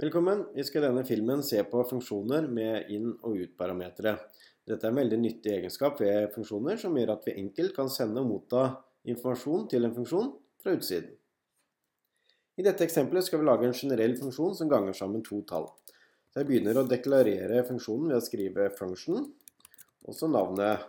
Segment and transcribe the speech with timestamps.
[0.00, 0.44] Velkommen.
[0.54, 4.12] Vi skal i denne filmen se på funksjoner med inn- og ut-parametere.
[4.62, 8.22] Dette er en veldig nyttig egenskap ved funksjoner som gjør at vi enkelt kan sende
[8.22, 8.60] og motta
[9.10, 10.28] informasjon til en funksjon
[10.62, 11.16] fra utsiden.
[12.62, 15.66] I dette eksempelet skal vi lage en generell funksjon som ganger sammen to tall.
[16.30, 19.26] Jeg begynner å deklarere funksjonen ved å skrive function,
[20.06, 20.86] og så navnet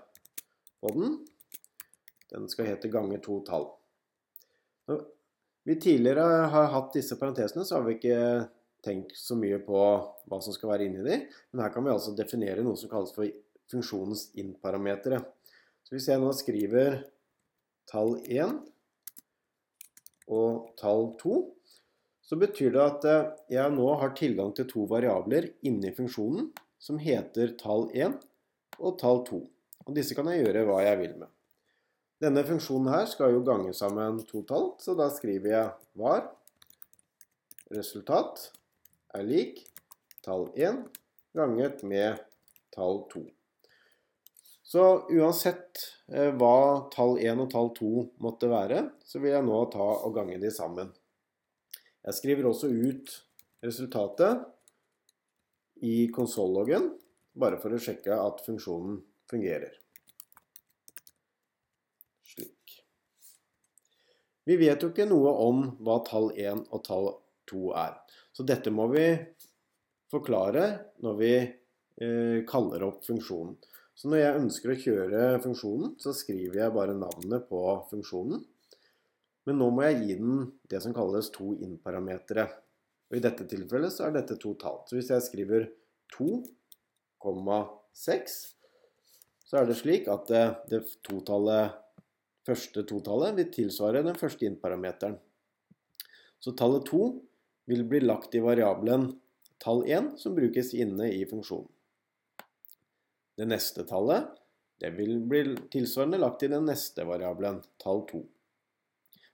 [0.86, 1.18] på den.
[2.30, 3.72] Den skal hete ganger to tall.
[4.86, 5.02] Når
[5.66, 8.22] vi tidligere har hatt disse parentesene, så har vi ikke
[8.86, 11.20] tenkt så mye på hva som skal være inni de,
[11.52, 13.28] men her kan vi altså definere noe som kalles for
[13.70, 15.22] funksjonens in-parametere.
[15.86, 17.00] Så hvis jeg nå skriver
[17.90, 18.60] tall 1
[20.30, 21.38] og tall 2,
[22.30, 27.00] så betyr det at eh, jeg nå har tilgang til to variabler inni funksjonen som
[27.02, 28.20] heter tall 1
[28.78, 29.40] og tall 2.
[29.90, 31.32] Og disse kan jeg gjøre hva jeg vil med.
[32.22, 36.28] Denne funksjonen her skal jo gange sammen to tall, så da skriver jeg var
[37.74, 38.50] resultat
[39.16, 39.64] er lik
[40.26, 40.84] tall 1
[41.38, 42.20] ganget med
[42.76, 43.24] tall 2.
[44.64, 45.82] Så uansett
[46.14, 50.14] eh, hva tall 1 og tall 2 måtte være, så vil jeg nå ta og
[50.18, 50.92] gange de sammen.
[52.06, 53.16] Jeg skriver også ut
[53.66, 54.46] resultatet
[55.86, 56.92] i konsolloggen,
[57.34, 59.00] bare for å sjekke at funksjonen
[59.32, 59.74] fungerer.
[62.30, 62.78] Slik.
[64.46, 67.29] Vi vet jo ikke noe om hva tall 1 og tall 2
[67.78, 67.98] er.
[68.34, 69.06] Så dette må vi
[70.12, 70.66] forklare
[71.04, 73.58] når vi eh, kaller opp funksjonen.
[74.00, 78.46] Så når jeg ønsker å kjøre funksjonen, så skriver jeg bare navnet på funksjonen.
[79.48, 82.46] Men nå må jeg gi den det som kalles to in-parametere.
[83.10, 84.80] Og I dette tilfellet så er dette to tall.
[84.88, 85.62] Så hvis jeg skriver
[86.16, 88.38] 2,6,
[89.50, 91.74] så er det slik at det, det totallet,
[92.46, 95.18] første totallet vil tilsvare den første in-parameteren.
[96.40, 97.02] Så tallet 2
[97.70, 99.12] vil bli lagt i variabelen
[99.62, 101.70] tall 1, som brukes inne i funksjonen.
[103.38, 104.28] Det neste tallet
[104.80, 108.22] det vil bli tilsvarende lagt i den neste variabelen, tall 2.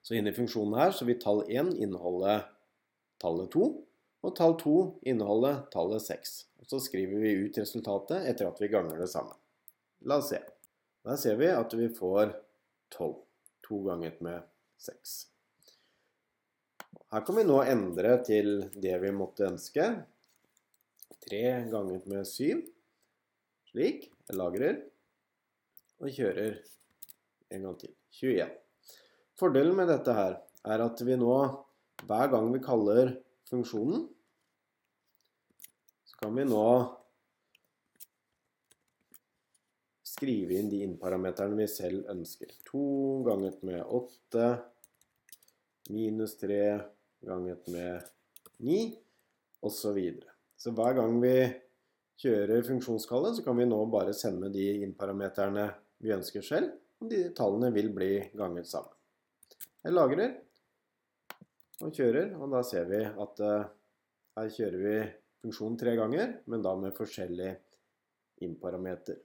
[0.02, 2.40] Så inne i funksjonen her så vil tall 1 inneholde
[3.22, 3.68] tallet 2,
[4.26, 4.76] og tall 2
[5.10, 6.34] inneholde tallet 6.
[6.62, 9.38] Og så skriver vi ut resultatet etter at vi ganger det sammen.
[10.06, 10.42] La oss se.
[11.06, 12.34] Der ser vi at vi får
[12.98, 13.16] 12.
[13.70, 14.44] 2 ganget med
[14.82, 15.35] 6.
[17.14, 19.86] Her kan vi nå endre til det vi måtte ønske.
[21.26, 22.64] 3 ganget med 7.
[23.72, 24.10] Slik.
[24.28, 24.82] Jeg lagrer.
[26.02, 26.60] Og kjører
[27.56, 27.94] en gang til.
[28.20, 28.50] 21.
[29.36, 31.34] Fordelen med dette her er at vi nå,
[32.08, 33.16] hver gang vi kaller
[33.50, 34.06] funksjonen,
[36.08, 36.68] så kan vi nå
[40.16, 42.54] skrive inn de innparameterne vi selv ønsker.
[42.72, 42.86] 2
[43.28, 44.48] ganget med 8,
[45.90, 46.60] minus 3
[47.26, 48.02] ganget med
[48.58, 48.80] 9,
[49.66, 50.32] og så videre.
[50.58, 51.36] Så hver gang vi
[52.22, 55.68] kjører funksjonskallet, så kan vi nå bare sende de innparameterne
[56.04, 58.94] vi ønsker selv, og de tallene vil bli ganget sammen.
[59.86, 60.32] Jeg lagrer
[61.84, 63.68] og kjører, og da ser vi at uh,
[64.40, 64.98] her kjører vi
[65.44, 67.52] funksjonen tre ganger, men da med forskjellig
[68.46, 69.20] innparameter.